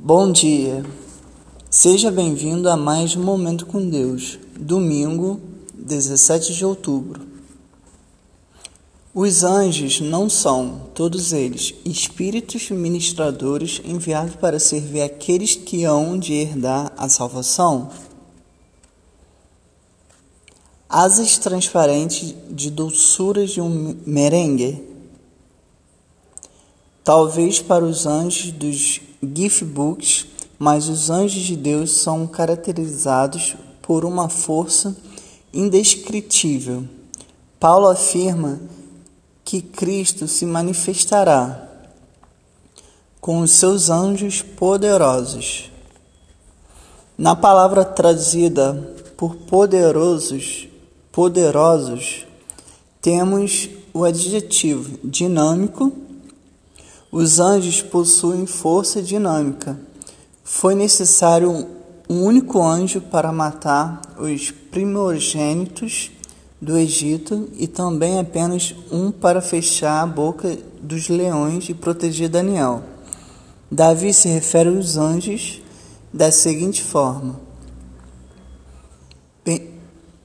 Bom 0.00 0.30
dia, 0.30 0.86
seja 1.68 2.08
bem-vindo 2.08 2.70
a 2.70 2.76
mais 2.76 3.16
um 3.16 3.22
Momento 3.24 3.66
com 3.66 3.84
Deus, 3.90 4.38
domingo, 4.56 5.40
17 5.74 6.54
de 6.54 6.64
outubro. 6.64 7.26
Os 9.12 9.42
anjos 9.42 10.00
não 10.00 10.30
são, 10.30 10.82
todos 10.94 11.32
eles, 11.32 11.74
espíritos 11.84 12.70
ministradores 12.70 13.82
enviados 13.84 14.36
para 14.36 14.60
servir 14.60 15.02
aqueles 15.02 15.56
que 15.56 15.82
hão 15.82 16.16
de 16.16 16.32
herdar 16.32 16.92
a 16.96 17.08
salvação? 17.08 17.90
Asas 20.88 21.38
transparentes 21.38 22.36
de 22.48 22.70
doçura 22.70 23.44
de 23.44 23.60
um 23.60 23.96
merengue? 24.06 24.80
Talvez 27.02 27.60
para 27.60 27.84
os 27.84 28.06
anjos 28.06 28.52
dos 28.52 29.07
gift 29.22 29.64
books, 29.64 30.26
mas 30.58 30.88
os 30.88 31.10
anjos 31.10 31.42
de 31.42 31.56
Deus 31.56 31.92
são 31.92 32.26
caracterizados 32.26 33.56
por 33.82 34.04
uma 34.04 34.28
força 34.28 34.96
indescritível. 35.52 36.84
Paulo 37.58 37.88
afirma 37.88 38.60
que 39.44 39.62
Cristo 39.62 40.28
se 40.28 40.44
manifestará 40.44 41.68
com 43.20 43.40
os 43.40 43.52
seus 43.52 43.90
anjos 43.90 44.42
poderosos. 44.42 45.70
Na 47.16 47.34
palavra 47.34 47.84
traduzida 47.84 48.74
por 49.16 49.34
poderosos, 49.36 50.68
poderosos, 51.10 52.26
temos 53.00 53.68
o 53.92 54.04
adjetivo 54.04 54.98
dinâmico 55.02 55.92
os 57.10 57.40
anjos 57.40 57.80
possuem 57.80 58.46
força 58.46 59.02
dinâmica. 59.02 59.78
Foi 60.44 60.74
necessário 60.74 61.66
um 62.08 62.22
único 62.22 62.62
anjo 62.62 63.00
para 63.00 63.32
matar 63.32 64.00
os 64.18 64.50
primogênitos 64.50 66.10
do 66.60 66.76
Egito 66.76 67.48
e 67.56 67.66
também 67.66 68.18
apenas 68.18 68.74
um 68.90 69.10
para 69.10 69.40
fechar 69.40 70.02
a 70.02 70.06
boca 70.06 70.56
dos 70.80 71.08
leões 71.08 71.68
e 71.68 71.74
proteger 71.74 72.28
Daniel. 72.28 72.82
Davi 73.70 74.12
se 74.12 74.28
refere 74.28 74.68
aos 74.68 74.96
anjos 74.96 75.62
da 76.12 76.32
seguinte 76.32 76.82
forma: 76.82 77.38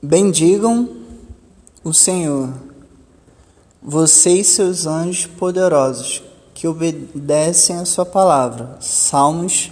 Bendigam 0.01 0.89
o 1.83 1.93
Senhor, 1.93 2.53
vocês 3.81 4.47
seus 4.47 4.87
anjos 4.87 5.25
poderosos 5.25 6.23
que 6.63 6.67
obedecem 6.69 7.75
a 7.75 7.83
sua 7.83 8.05
palavra. 8.05 8.77
Salmos 8.79 9.69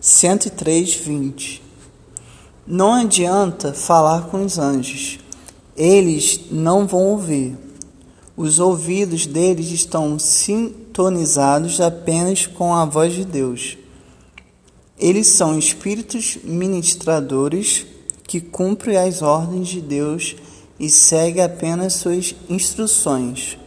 103, 0.00 0.92
20. 0.92 1.62
Não 2.66 2.94
adianta 2.94 3.72
falar 3.72 4.22
com 4.22 4.44
os 4.44 4.58
anjos, 4.58 5.20
eles 5.76 6.40
não 6.50 6.84
vão 6.84 7.12
ouvir. 7.12 7.56
Os 8.36 8.58
ouvidos 8.58 9.24
deles 9.24 9.70
estão 9.70 10.18
sintonizados 10.18 11.80
apenas 11.80 12.44
com 12.48 12.74
a 12.74 12.84
voz 12.86 13.12
de 13.12 13.24
Deus. 13.24 13.78
Eles 14.98 15.28
são 15.28 15.56
espíritos 15.56 16.38
ministradores 16.42 17.86
que 18.26 18.40
cumprem 18.40 18.96
as 18.96 19.22
ordens 19.22 19.68
de 19.68 19.80
Deus 19.80 20.34
e 20.76 20.90
seguem 20.90 21.44
apenas 21.44 21.92
suas 21.92 22.34
instruções. 22.50 23.61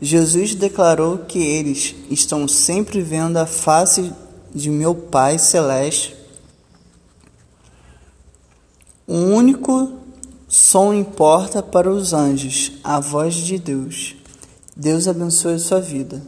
Jesus 0.00 0.54
declarou 0.54 1.18
que 1.18 1.38
eles 1.38 1.94
estão 2.10 2.48
sempre 2.48 3.02
vendo 3.02 3.36
a 3.36 3.46
face 3.46 4.12
de 4.54 4.70
meu 4.70 4.94
Pai 4.94 5.38
Celeste. 5.38 6.16
Um 9.06 9.34
único 9.34 9.92
som 10.48 10.94
importa 10.94 11.62
para 11.62 11.90
os 11.90 12.12
anjos, 12.12 12.72
a 12.82 12.98
voz 12.98 13.34
de 13.34 13.58
Deus. 13.58 14.16
Deus 14.74 15.06
abençoe 15.06 15.54
a 15.54 15.58
sua 15.58 15.80
vida. 15.80 16.22